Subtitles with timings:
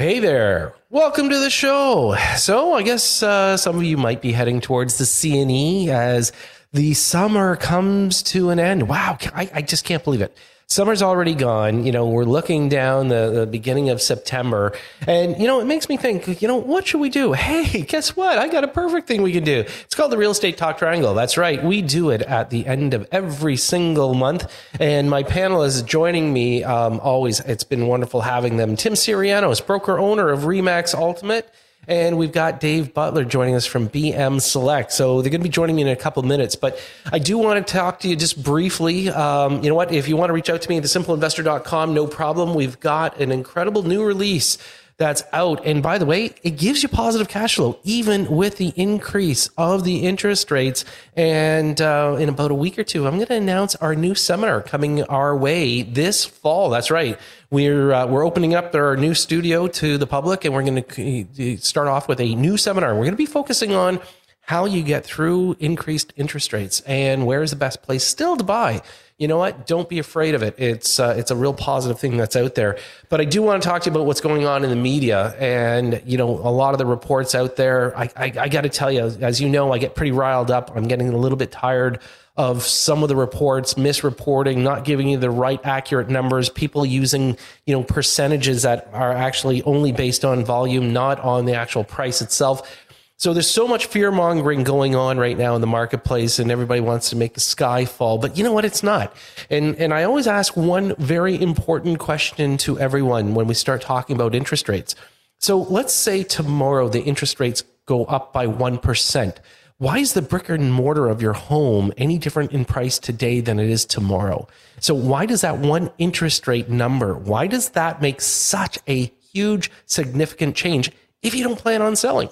[0.00, 0.72] Hey there.
[0.88, 2.16] Welcome to the show.
[2.38, 6.32] So, I guess uh, some of you might be heading towards the CNE as
[6.72, 8.88] the summer comes to an end.
[8.88, 10.34] Wow, I, I just can't believe it
[10.70, 11.84] summer's already gone.
[11.84, 14.72] You know, we're looking down the, the beginning of September.
[15.06, 17.34] And, you know, it makes me think, you know, what should we do?
[17.50, 18.38] Hey, guess what?
[18.38, 19.60] I got a perfect thing we can do.
[19.60, 21.14] It's called the Real Estate Talk Triangle.
[21.14, 21.62] That's right.
[21.62, 24.50] We do it at the end of every single month.
[24.78, 27.40] And my panel is joining me um, always.
[27.40, 28.76] It's been wonderful having them.
[28.76, 31.52] Tim Syrianos, broker owner of Remax Ultimate.
[31.88, 34.92] And we've got Dave Butler joining us from BM Select.
[34.92, 36.54] So they're going to be joining me in a couple of minutes.
[36.54, 36.78] But
[37.10, 39.08] I do want to talk to you just briefly.
[39.08, 39.92] Um, you know what?
[39.92, 42.54] If you want to reach out to me, at thesimpleinvestor.com, no problem.
[42.54, 44.58] We've got an incredible new release
[45.00, 45.64] that's out.
[45.64, 49.82] And by the way, it gives you positive cash flow, even with the increase of
[49.82, 50.84] the interest rates.
[51.16, 54.60] And uh, in about a week or two, I'm going to announce our new seminar
[54.60, 56.68] coming our way this fall.
[56.68, 57.18] That's right.
[57.52, 61.56] We're uh, we're opening up our new studio to the public, and we're going to
[61.56, 62.94] start off with a new seminar.
[62.94, 63.98] We're going to be focusing on
[64.42, 68.44] how you get through increased interest rates and where is the best place still to
[68.44, 68.82] buy.
[69.20, 69.66] You know what?
[69.66, 70.54] Don't be afraid of it.
[70.56, 72.78] It's uh, it's a real positive thing that's out there.
[73.10, 75.36] But I do want to talk to you about what's going on in the media,
[75.38, 77.94] and you know a lot of the reports out there.
[77.94, 80.74] I I, I got to tell you, as you know, I get pretty riled up.
[80.74, 82.00] I'm getting a little bit tired
[82.38, 87.36] of some of the reports misreporting, not giving you the right accurate numbers, people using,
[87.66, 92.22] you know, percentages that are actually only based on volume, not on the actual price
[92.22, 92.80] itself.
[93.20, 96.80] So there's so much fear mongering going on right now in the marketplace, and everybody
[96.80, 98.16] wants to make the sky fall.
[98.16, 98.64] But you know what?
[98.64, 99.14] It's not.
[99.50, 104.16] And and I always ask one very important question to everyone when we start talking
[104.16, 104.94] about interest rates.
[105.36, 109.38] So let's say tomorrow the interest rates go up by one percent
[109.76, 113.58] why is the brick and mortar of your home any different in price today than
[113.58, 114.48] it is tomorrow?
[114.78, 119.70] So why does that one interest rate number, why does that make such a huge
[119.84, 120.90] significant change
[121.22, 122.30] if you don't plan on selling?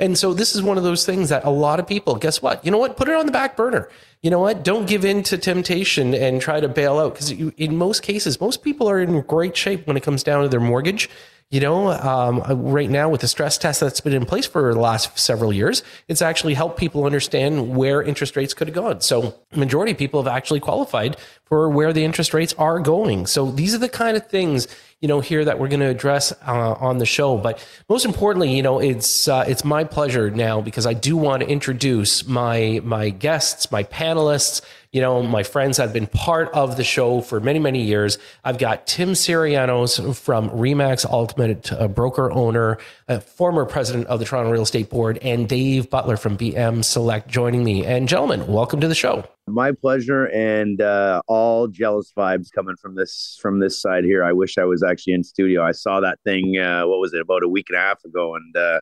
[0.00, 2.64] And so this is one of those things that a lot of people, guess what?
[2.64, 2.96] You know what?
[2.96, 3.88] Put it on the back burner.
[4.22, 4.64] You know what?
[4.64, 8.62] Don't give in to temptation and try to bail out because in most cases, most
[8.62, 11.08] people are in great shape when it comes down to their mortgage
[11.50, 14.80] you know, um, right now with the stress test that's been in place for the
[14.80, 19.00] last several years, it's actually helped people understand where interest rates could have gone.
[19.02, 23.26] So, majority of people have actually qualified for where the interest rates are going.
[23.26, 24.66] So, these are the kind of things
[25.04, 27.36] you know here that we're going to address uh, on the show.
[27.36, 31.42] But most importantly, you know, it's uh, it's my pleasure now because I do want
[31.42, 34.62] to introduce my my guests, my panelists
[34.94, 38.16] you know, my friends have been part of the show for many, many years.
[38.44, 42.78] I've got Tim Syrianos from Remax Ultimate, broker owner,
[43.26, 47.64] former president of the Toronto Real Estate Board, and Dave Butler from BM Select joining
[47.64, 47.84] me.
[47.84, 49.24] And gentlemen, welcome to the show.
[49.48, 54.22] My pleasure, and uh, all jealous vibes coming from this from this side here.
[54.22, 55.64] I wish I was actually in studio.
[55.64, 56.56] I saw that thing.
[56.56, 58.78] Uh, what was it about a week and a half ago, and uh,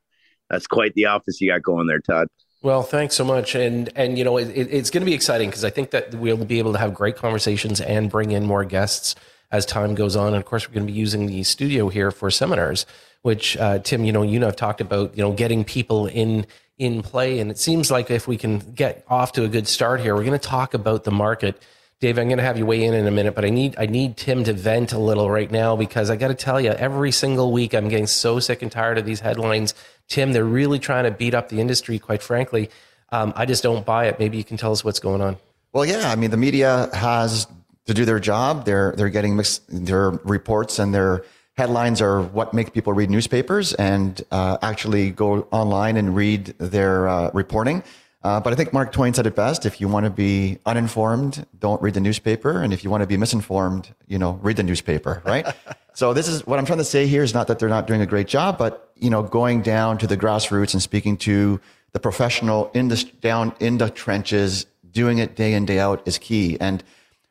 [0.51, 2.29] that's quite the office you got going there, Todd.
[2.63, 5.65] Well, thanks so much, and and you know it, it's going to be exciting because
[5.65, 9.17] I think that we'll be able to have great conversations and bring in more guests
[9.51, 10.29] as time goes on.
[10.29, 12.87] And of course, we're going to be using the studio here for seminars,
[13.23, 16.47] which uh, Tim, you know, you know, I've talked about, you know, getting people in
[16.79, 20.01] in play, and it seems like if we can get off to a good start
[20.01, 21.61] here, we're going to talk about the market.
[21.99, 23.87] Dave, I'm going to have you weigh in in a minute, but I need I
[23.87, 27.11] need Tim to vent a little right now because I got to tell you, every
[27.11, 29.75] single week I'm getting so sick and tired of these headlines
[30.09, 32.71] Tim, they're really trying to beat up the industry, quite frankly.
[33.11, 34.19] Um, I just don't buy it.
[34.19, 35.37] Maybe you can tell us what's going on.
[35.73, 36.11] Well, yeah.
[36.11, 37.47] I mean, the media has
[37.87, 38.65] to do their job.
[38.65, 41.25] They're they're getting mixed, their reports and their
[41.57, 47.09] headlines are what make people read newspapers and uh, actually go online and read their
[47.09, 47.83] uh, reporting.
[48.25, 51.47] Uh, but I think Mark Twain said it best: if you want to be uninformed,
[51.59, 54.63] don't read the newspaper, and if you want to be misinformed, you know, read the
[54.63, 55.47] newspaper, right?
[55.95, 58.01] so this is what I'm trying to say here is not that they're not doing
[58.01, 61.61] a great job, but you know, going down to the grassroots and speaking to
[61.93, 66.19] the professional in the, down in the trenches, doing it day in, day out is
[66.19, 66.57] key.
[66.61, 66.83] And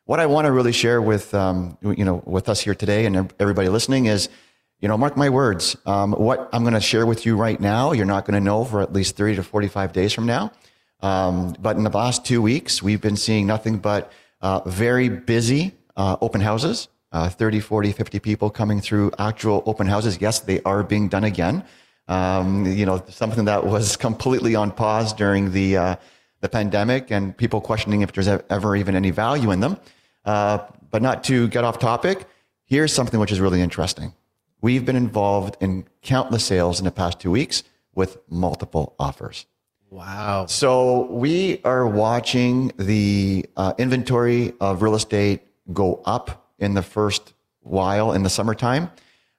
[0.04, 3.32] what I want to really share with, um, you know, with us here today and
[3.40, 4.28] everybody listening is,
[4.80, 5.76] you know, mark my words.
[5.86, 8.64] Um, what I'm going to share with you right now, you're not going to know
[8.64, 10.52] for at least 30 to 45 days from now.
[11.02, 15.74] Um, but in the last two weeks, we've been seeing nothing but uh, very busy
[15.96, 20.20] uh, open houses uh, 30, 40, 50 people coming through actual open houses.
[20.20, 21.64] Yes, they are being done again.
[22.08, 25.96] Um, you know, something that was completely on pause during the, uh,
[26.40, 29.78] the pandemic and people questioning if there's ever even any value in them.
[30.24, 30.58] Uh,
[30.90, 32.24] but not to get off topic,
[32.64, 34.14] here's something which is really interesting.
[34.60, 37.64] We've been involved in countless sales in the past two weeks
[37.94, 39.46] with multiple offers.
[39.92, 40.46] Wow.
[40.46, 47.34] So we are watching the uh, inventory of real estate go up in the first
[47.60, 48.90] while in the summertime.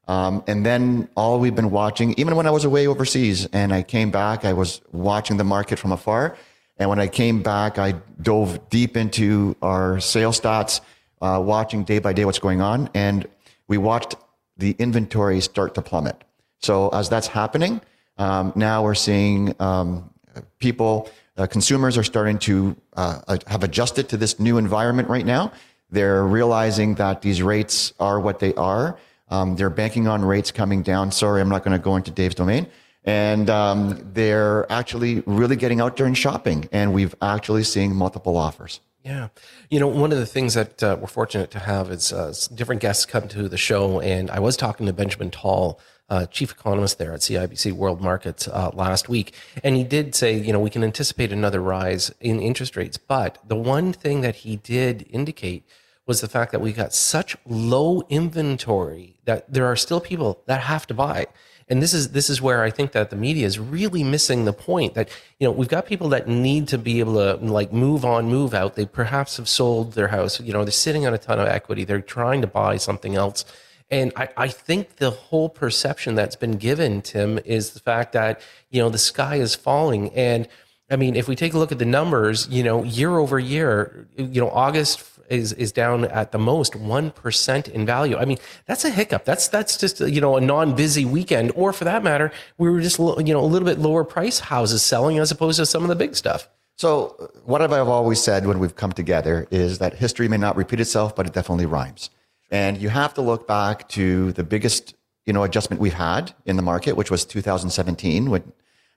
[0.07, 3.81] Um, and then all we've been watching, even when I was away overseas and I
[3.81, 6.37] came back, I was watching the market from afar.
[6.77, 10.81] And when I came back, I dove deep into our sales stats,
[11.19, 12.91] uh, watching day by day what's going on.
[12.93, 13.27] And
[13.67, 14.13] we watched
[14.57, 16.23] the inventory start to plummet.
[16.59, 17.81] So as that's happening,
[18.19, 20.11] um, now we're seeing um,
[20.59, 25.51] people, uh, consumers are starting to uh, have adjusted to this new environment right now.
[25.89, 28.97] They're realizing that these rates are what they are.
[29.29, 31.11] Um, they're banking on rates coming down.
[31.11, 32.67] Sorry, I'm not going to go into Dave's domain.
[33.05, 36.69] And um, they're actually really getting out there and shopping.
[36.71, 38.79] And we've actually seen multiple offers.
[39.03, 39.27] Yeah.
[39.69, 42.81] You know, one of the things that uh, we're fortunate to have is uh, different
[42.81, 43.99] guests come to the show.
[43.99, 45.79] And I was talking to Benjamin Tal,
[46.09, 49.33] uh, chief economist there at CIBC World Markets uh, last week.
[49.63, 52.97] And he did say, you know, we can anticipate another rise in interest rates.
[52.97, 55.63] But the one thing that he did indicate
[56.05, 60.61] was the fact that we got such low inventory that there are still people that
[60.61, 61.27] have to buy
[61.69, 64.53] and this is this is where I think that the media is really missing the
[64.53, 65.09] point that
[65.39, 68.53] you know we've got people that need to be able to like move on, move
[68.53, 68.75] out.
[68.75, 70.39] They perhaps have sold their house.
[70.39, 71.83] You know, they're sitting on a ton of equity.
[71.83, 73.45] They're trying to buy something else.
[73.93, 78.41] And I, I think the whole perception that's been given, Tim, is the fact that,
[78.71, 80.11] you know, the sky is falling.
[80.13, 80.47] And
[80.89, 84.07] I mean, if we take a look at the numbers, you know, year over year,
[84.17, 88.17] you know, August is is down at the most one percent in value.
[88.17, 89.25] I mean, that's a hiccup.
[89.25, 92.97] That's that's just you know a non-busy weekend, or for that matter, we were just
[92.99, 95.95] you know a little bit lower price houses selling as opposed to some of the
[95.95, 96.49] big stuff.
[96.77, 100.57] So uh, what I've always said when we've come together is that history may not
[100.57, 102.09] repeat itself, but it definitely rhymes.
[102.53, 104.93] And you have to look back to the biggest
[105.25, 108.43] you know adjustment we've had in the market, which was 2017 when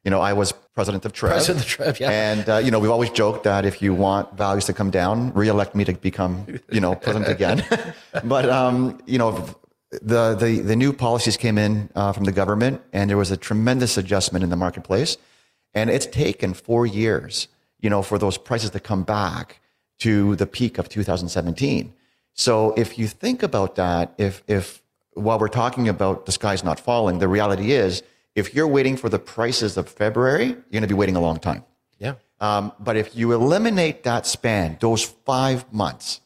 [0.05, 1.31] you know, I was president of TREB.
[1.31, 2.11] President of TREB, yeah.
[2.11, 5.32] And, uh, you know, we've always joked that if you want values to come down,
[5.32, 7.64] reelect me to become, you know, president again.
[8.25, 9.44] but, um, you know,
[9.91, 13.37] the, the, the new policies came in uh, from the government and there was a
[13.37, 15.17] tremendous adjustment in the marketplace.
[15.75, 17.49] And it's taken four years,
[17.81, 19.61] you know, for those prices to come back
[19.99, 21.93] to the peak of 2017.
[22.37, 24.83] So if you think about that, if, if
[25.15, 28.03] while we're talking about the sky's not falling, the reality is,
[28.35, 31.38] if you're waiting for the prices of February, you're going to be waiting a long
[31.38, 31.65] time.
[31.99, 32.15] Yeah.
[32.38, 36.21] Um, but if you eliminate that span, those five months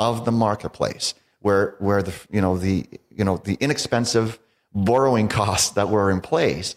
[0.00, 4.40] of the marketplace, where where the you know the you know the inexpensive
[4.74, 6.74] borrowing costs that were in place,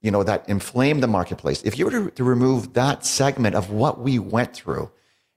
[0.00, 1.62] you know that inflamed the marketplace.
[1.62, 4.90] If you were to, to remove that segment of what we went through,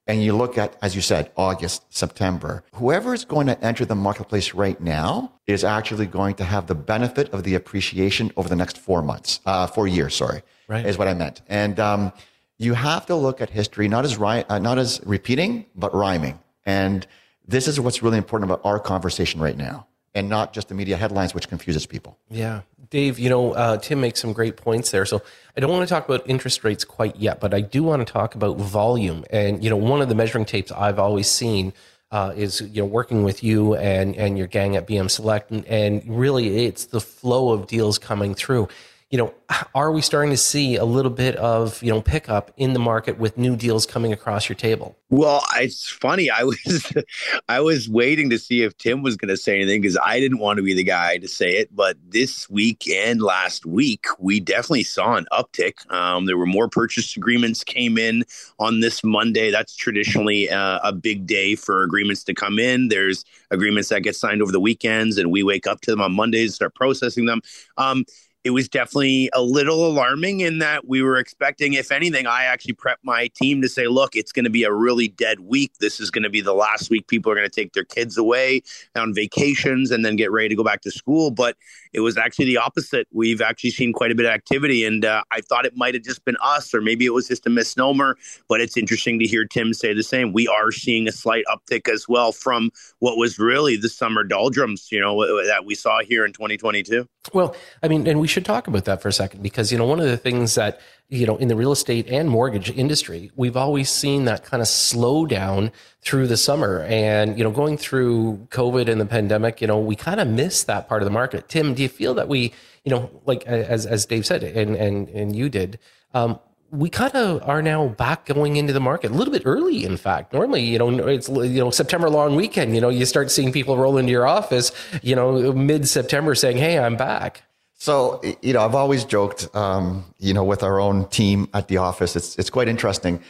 [0.08, 3.96] and you look at, as you said, August, September, whoever is going to enter the
[3.96, 8.56] marketplace right now is actually going to have the benefit of the appreciation over the
[8.56, 10.86] next four months, uh, four years, sorry, right.
[10.86, 11.42] is what I meant.
[11.48, 12.14] And um,
[12.58, 16.40] you have to look at history not as ri- uh, not as repeating, but rhyming.
[16.66, 17.06] And
[17.48, 19.88] this is what's really important about our conversation right now
[20.18, 22.18] and not just the media headlines, which confuses people.
[22.30, 22.62] Yeah.
[22.90, 25.06] Dave, you know, uh, Tim makes some great points there.
[25.06, 25.22] So
[25.56, 28.12] I don't want to talk about interest rates quite yet, but I do want to
[28.12, 29.26] talk about volume.
[29.30, 31.74] And, you know, one of the measuring tapes I've always seen
[32.12, 35.52] uh, is, you know, working with you and, and your gang at BM Select.
[35.52, 38.70] And, and really, it's the flow of deals coming through
[39.10, 39.34] you know,
[39.74, 43.18] are we starting to see a little bit of, you know, pickup in the market
[43.18, 44.98] with new deals coming across your table?
[45.10, 46.30] Well, it's funny.
[46.30, 46.94] I was
[47.48, 50.40] I was waiting to see if Tim was going to say anything because I didn't
[50.40, 51.74] want to be the guy to say it.
[51.74, 55.90] But this week and last week, we definitely saw an uptick.
[55.90, 58.26] Um, there were more purchase agreements came in
[58.60, 59.52] on this Monday.
[59.52, 62.90] That's traditionally uh, a big day for agreements to come in.
[62.90, 66.12] There's agreements that get signed over the weekends, and we wake up to them on
[66.12, 67.42] Mondays, start processing them.
[67.78, 68.04] Um,
[68.44, 72.76] it was definitely a little alarming in that we were expecting, if anything, I actually
[72.76, 75.74] prepped my team to say, look, it's going to be a really dead week.
[75.80, 78.18] This is going to be the last week people are going to take their kids
[78.18, 78.62] away
[78.96, 81.32] on vacations and then get ready to go back to school.
[81.32, 81.58] But
[81.94, 83.08] it was actually the opposite.
[83.12, 86.04] We've actually seen quite a bit of activity, and uh, I thought it might have
[86.04, 88.18] just been us, or maybe it was just a misnomer.
[88.48, 90.32] But it's interesting to hear Tim say the same.
[90.32, 94.90] We are seeing a slight uptick as well from what was really the summer doldrums,
[94.92, 97.08] you know, that we saw here in 2022.
[97.34, 99.86] Well, I mean, and we should talk about that for a second because you know
[99.86, 100.80] one of the things that
[101.10, 104.68] you know, in the real estate and mortgage industry, we've always seen that kind of
[104.68, 106.82] slow down through the summer.
[106.82, 110.68] And, you know, going through COVID and the pandemic, you know, we kind of missed
[110.68, 111.48] that part of the market.
[111.48, 112.54] Tim, do you feel that we,
[112.84, 115.80] you know, like as, as Dave said, and, and, and you did,
[116.14, 116.40] um,
[116.72, 119.86] we kind of are now back going into the market a little bit early.
[119.86, 122.76] In fact, normally, you know, it's you know September long weekend.
[122.76, 126.58] You know, you start seeing people roll into your office, you know, mid September saying,
[126.58, 127.44] "Hey, I'm back."
[127.80, 131.78] So, you know, I've always joked, um, you know, with our own team at the
[131.78, 133.22] office, it's, it's quite interesting.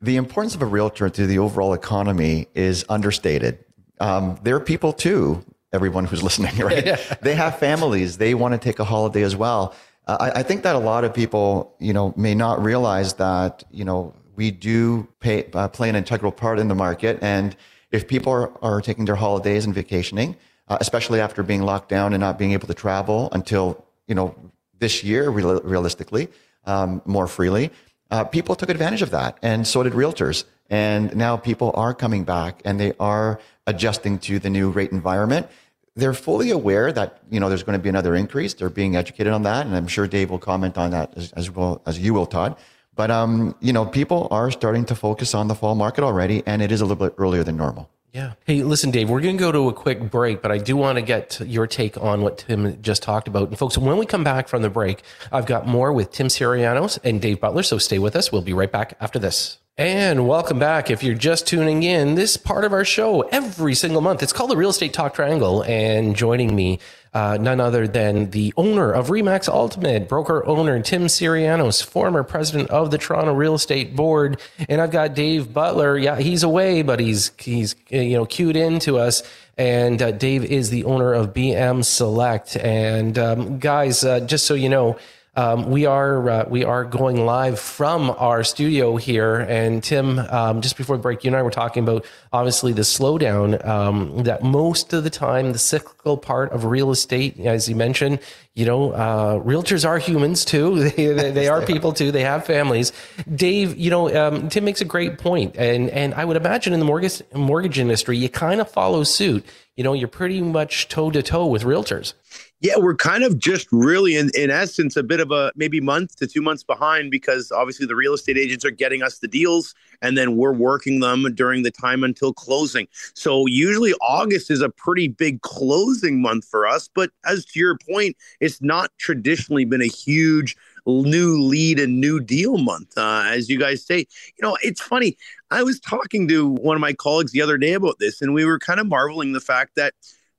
[0.00, 3.62] The importance of a realtor to the overall economy is understated.
[4.00, 6.84] Um, there are people too everyone who's listening, right?
[6.84, 6.96] yeah.
[7.20, 8.18] They have families.
[8.18, 9.74] They want to take a holiday as well.
[10.06, 13.62] Uh, I, I, think that a lot of people, you know, may not realize that,
[13.70, 17.18] you know, we do pay, uh, play an integral part in the market.
[17.20, 17.54] And
[17.92, 20.36] if people are, are taking their holidays and vacationing,
[20.68, 24.34] uh, especially after being locked down and not being able to travel until, you know,
[24.80, 26.28] this year, real, realistically,
[26.66, 27.70] um, more freely,
[28.10, 29.38] uh, people took advantage of that.
[29.40, 30.44] And so did realtors.
[30.68, 35.46] And now people are coming back and they are adjusting to the new rate environment.
[35.94, 38.54] They're fully aware that, you know, there's going to be another increase.
[38.54, 39.66] They're being educated on that.
[39.66, 42.56] And I'm sure Dave will comment on that as, as well as you will, Todd.
[42.96, 46.60] But, um, you know, people are starting to focus on the fall market already, and
[46.60, 47.88] it is a little bit earlier than normal.
[48.12, 48.32] Yeah.
[48.44, 50.96] Hey, listen, Dave, we're going to go to a quick break, but I do want
[50.96, 53.48] to get your take on what Tim just talked about.
[53.48, 56.98] And folks, when we come back from the break, I've got more with Tim Syrianos
[57.04, 57.62] and Dave Butler.
[57.62, 58.32] So stay with us.
[58.32, 59.58] We'll be right back after this.
[59.80, 60.90] And welcome back.
[60.90, 64.50] If you're just tuning in, this part of our show every single month, it's called
[64.50, 65.62] the Real Estate Talk Triangle.
[65.62, 66.80] And joining me,
[67.14, 72.68] uh, none other than the owner of Remax Ultimate, broker owner Tim Syrianos, former president
[72.68, 74.38] of the Toronto Real Estate Board.
[74.68, 75.96] And I've got Dave Butler.
[75.96, 79.22] Yeah, he's away, but he's, he's, you know, cued in to us.
[79.56, 82.54] And uh, Dave is the owner of BM Select.
[82.54, 84.98] And um, guys, uh, just so you know,
[85.36, 90.60] um, we are uh, we are going live from our studio here, and Tim, um,
[90.60, 94.42] just before the break, you and I were talking about obviously the slowdown um, that
[94.42, 98.18] most of the time the cyclical part of real estate, as you mentioned,
[98.54, 100.90] you know, uh, realtors are humans too.
[100.90, 102.10] They, they, they are people too.
[102.10, 102.92] They have families.
[103.32, 106.80] Dave, you know, um, Tim makes a great point, and and I would imagine in
[106.80, 109.46] the mortgage mortgage industry, you kind of follow suit.
[109.76, 112.14] You know, you're pretty much toe to toe with realtors.
[112.62, 116.16] Yeah, we're kind of just really in, in essence a bit of a maybe month
[116.16, 119.74] to two months behind because obviously the real estate agents are getting us the deals
[120.02, 122.86] and then we're working them during the time until closing.
[123.14, 126.86] So usually August is a pretty big closing month for us.
[126.94, 130.54] But as to your point, it's not traditionally been a huge
[130.86, 133.98] new lead and new deal month, uh, as you guys say.
[133.98, 135.16] You know, it's funny.
[135.50, 138.44] I was talking to one of my colleagues the other day about this, and we
[138.44, 139.94] were kind of marveling the fact that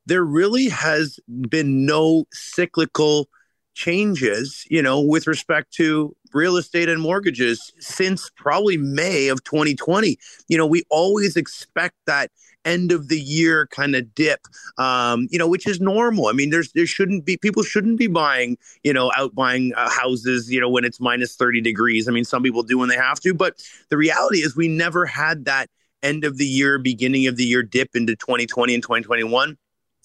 [0.06, 3.28] there really has been no cyclical
[3.74, 10.18] changes, you know, with respect to real estate and mortgages since probably May of 2020.
[10.48, 12.32] You know, we always expect that
[12.64, 14.42] end of the year kind of dip,
[14.78, 16.28] um, you know, which is normal.
[16.28, 19.90] I mean, there's there shouldn't be people shouldn't be buying, you know, out buying uh,
[19.90, 22.08] houses, you know, when it's minus 30 degrees.
[22.08, 23.56] I mean, some people do when they have to, but
[23.90, 25.70] the reality is we never had that
[26.04, 29.58] end of the year, beginning of the year dip into 2020 and 2021.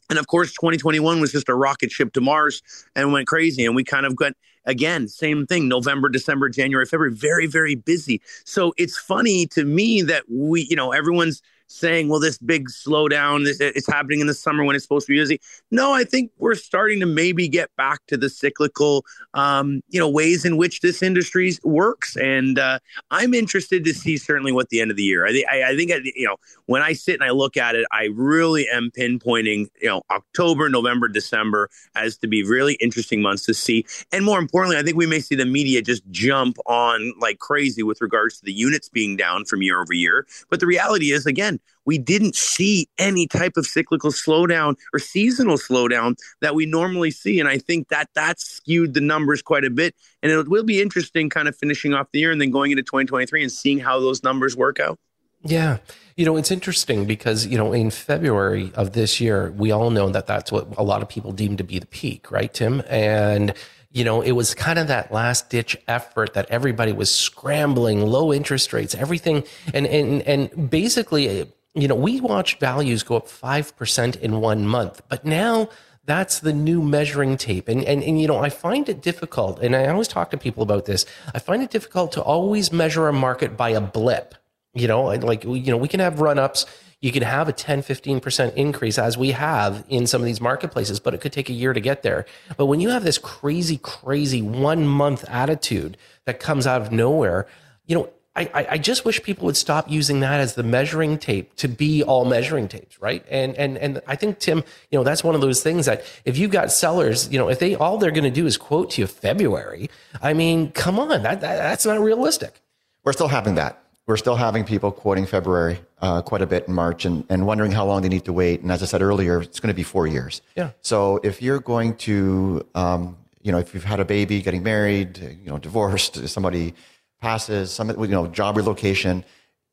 [0.08, 2.62] And of course, 2021 was just a rocket ship to Mars
[2.94, 3.64] and went crazy.
[3.64, 4.34] And we kind of got,
[4.64, 8.20] again, same thing November, December, January, February, very, very busy.
[8.44, 13.44] So it's funny to me that we, you know, everyone's saying, well, this big slowdown,
[13.44, 15.40] this, it's happening in the summer when it's supposed to be busy.
[15.70, 19.04] No, I think we're starting to maybe get back to the cyclical,
[19.34, 22.16] um, you know, ways in which this industry works.
[22.16, 22.78] And uh,
[23.10, 25.26] I'm interested to see certainly what the end of the year.
[25.26, 27.86] I, th- I, I think, you know, when I sit and I look at it,
[27.92, 33.44] I really am pinpointing, you know, October, November, December as to be really interesting months
[33.46, 33.84] to see.
[34.12, 37.82] And more importantly, I think we may see the media just jump on like crazy
[37.82, 40.26] with regards to the units being down from year over year.
[40.50, 45.56] But the reality is, again, we didn't see any type of cyclical slowdown or seasonal
[45.56, 47.40] slowdown that we normally see.
[47.40, 49.94] And I think that that skewed the numbers quite a bit.
[50.22, 52.82] And it will be interesting kind of finishing off the year and then going into
[52.82, 54.98] 2023 and seeing how those numbers work out.
[55.42, 55.78] Yeah.
[56.16, 60.08] You know, it's interesting because, you know, in February of this year, we all know
[60.08, 62.82] that that's what a lot of people deem to be the peak, right, Tim?
[62.88, 63.54] And,
[63.96, 68.30] you know, it was kind of that last ditch effort that everybody was scrambling, low
[68.30, 69.42] interest rates, everything.
[69.72, 75.00] And, and, and basically, you know, we watched values go up 5% in one month,
[75.08, 75.70] but now
[76.04, 77.68] that's the new measuring tape.
[77.68, 80.62] And, and, and, you know, I find it difficult, and I always talk to people
[80.62, 81.06] about this.
[81.34, 84.34] I find it difficult to always measure a market by a blip.
[84.74, 86.66] You know, like, you know, we can have run ups
[87.00, 90.98] you could have a 10, 15% increase as we have in some of these marketplaces,
[90.98, 92.24] but it could take a year to get there.
[92.56, 97.46] But when you have this crazy, crazy one month attitude that comes out of nowhere,
[97.86, 101.54] you know, I, I just wish people would stop using that as the measuring tape
[101.56, 103.24] to be all measuring tapes, right?
[103.30, 104.58] And and and I think Tim,
[104.90, 107.60] you know, that's one of those things that if you've got sellers, you know, if
[107.60, 109.88] they all they're going to do is quote to you February,
[110.20, 112.60] I mean, come on, that, that that's not realistic.
[113.04, 116.74] We're still having that we're still having people quoting February uh, quite a bit in
[116.74, 118.60] March and, and wondering how long they need to wait.
[118.60, 120.42] And as I said earlier, it's going to be four years.
[120.56, 120.70] Yeah.
[120.80, 125.18] So if you're going to, um, you know, if you've had a baby, getting married,
[125.18, 126.74] you know, divorced, somebody
[127.20, 129.24] passes, some, you know, job relocation,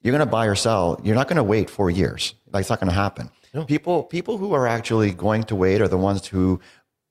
[0.02, 1.00] you're going to buy or sell.
[1.04, 2.34] You're not going to wait four years.
[2.52, 3.30] Like it's not going to happen.
[3.54, 3.66] No.
[3.66, 6.60] People, people who are actually going to wait are the ones who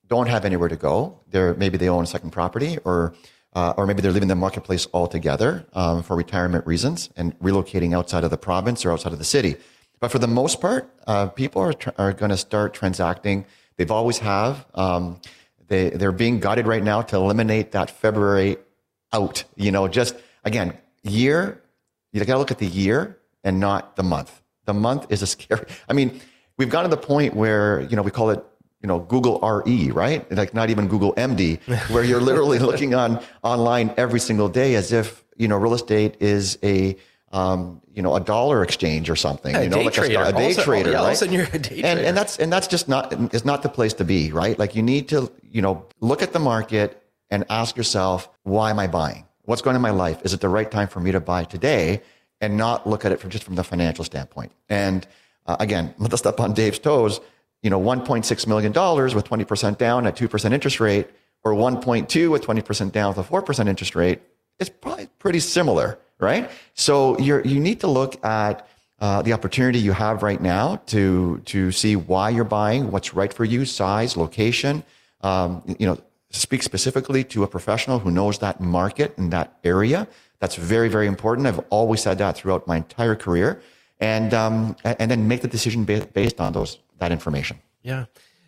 [0.07, 1.19] don't have anywhere to go.
[1.29, 3.13] They're maybe they own a second property, or
[3.55, 8.23] uh, or maybe they're leaving the marketplace altogether um, for retirement reasons and relocating outside
[8.23, 9.55] of the province or outside of the city.
[9.99, 13.45] But for the most part, uh, people are tr- are going to start transacting.
[13.77, 14.65] They've always have.
[14.73, 15.21] Um,
[15.67, 18.57] they they're being guided right now to eliminate that February
[19.13, 19.43] out.
[19.55, 21.61] You know, just again, year.
[22.11, 24.41] You got to look at the year and not the month.
[24.65, 25.65] The month is a scary.
[25.89, 26.21] I mean,
[26.57, 28.43] we've gotten to the point where you know we call it
[28.83, 30.29] you know Google RE, right?
[30.31, 31.59] Like not even Google MD,
[31.89, 36.17] where you're literally looking on online every single day as if you know real estate
[36.19, 36.95] is a
[37.33, 40.19] um, you know, a dollar exchange or something, yeah, you know, like trader.
[40.19, 41.21] a, a, day also, trader, yeah, right?
[41.31, 42.01] you're a day and, trader.
[42.01, 44.57] and that's, and that's just not, is not the place to be, right?
[44.59, 48.77] Like you need to, you know, look at the market and ask yourself, why am
[48.77, 49.25] I buying?
[49.45, 50.21] What's going on in my life?
[50.23, 52.03] Is it the right time for me to buy today?
[52.39, 54.51] And not look at it from just from the financial standpoint.
[54.69, 55.07] And
[55.47, 57.19] uh, again, not to step on Dave's toes,
[57.63, 61.07] you know, $1.6 million with 20% down at 2% interest rate
[61.43, 64.21] or 1.2 with 20% down with a 4% interest rate
[64.59, 66.49] is probably pretty similar right?
[66.73, 68.67] So you you need to look at
[68.99, 73.33] uh, the opportunity you have right now to to see why you're buying, what's right
[73.33, 74.83] for you, size, location.
[75.21, 75.97] Um, you know,
[76.31, 80.07] speak specifically to a professional who knows that market and that area.
[80.39, 81.47] That's very very important.
[81.47, 83.61] I've always said that throughout my entire career,
[83.99, 87.59] and um, and then make the decision based on those that information.
[87.81, 88.05] Yeah.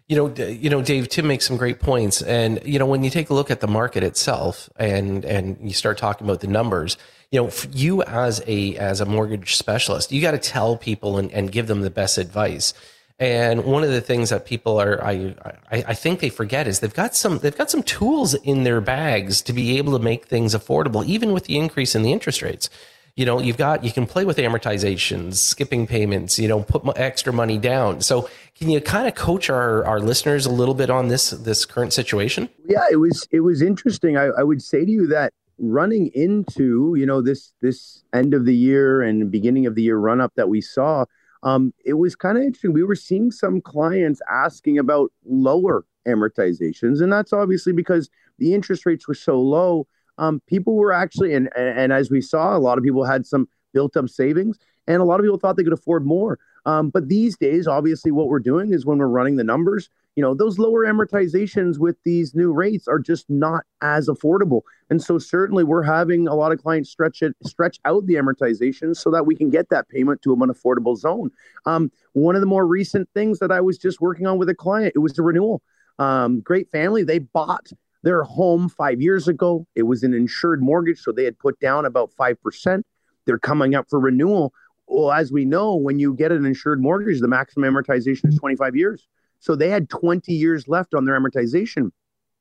[0.08, 1.10] You know, you know, Dave.
[1.10, 3.68] Tim makes some great points, and you know, when you take a look at the
[3.68, 6.96] market itself, and and you start talking about the numbers,
[7.32, 11.32] you know, you as a as a mortgage specialist, you got to tell people and,
[11.32, 12.76] and give them the best advice.
[13.18, 15.36] And one of the things that people are, I,
[15.72, 18.82] I, I think they forget is they've got some, they've got some tools in their
[18.82, 22.42] bags to be able to make things affordable, even with the increase in the interest
[22.42, 22.70] rates.
[23.16, 27.32] You know, you've got, you can play with amortizations, skipping payments, you know, put extra
[27.32, 28.02] money down.
[28.02, 31.66] So can you kind of coach our, our listeners a little bit on this, this
[31.66, 32.50] current situation?
[32.68, 34.18] Yeah, it was, it was interesting.
[34.18, 38.44] I, I would say to you that running into you know this this end of
[38.46, 41.06] the year and beginning of the year run up that we saw
[41.44, 47.02] um, it was kind of interesting we were seeing some clients asking about lower amortizations
[47.02, 51.50] and that's obviously because the interest rates were so low um, people were actually and,
[51.56, 55.06] and as we saw a lot of people had some built up savings and a
[55.06, 56.40] lot of people thought they could afford more.
[56.66, 60.22] Um, but these days obviously what we're doing is when we're running the numbers you
[60.22, 64.62] know those lower amortizations with these new rates are just not as affordable.
[64.90, 68.96] And so certainly we're having a lot of clients stretch it stretch out the amortization
[68.96, 71.32] so that we can get that payment to an affordable zone.
[71.66, 74.56] Um, one of the more recent things that i was just working on with a
[74.56, 75.62] client it was the renewal.
[76.00, 77.68] Um, great family they bought
[78.06, 81.86] their home five years ago it was an insured mortgage so they had put down
[81.86, 82.84] about 5%
[83.26, 84.54] they're coming up for renewal
[84.88, 88.76] well as we know when you get an insured mortgage the maximum amortization is 25
[88.76, 89.08] years
[89.46, 91.92] so they had 20 years left on their amortization.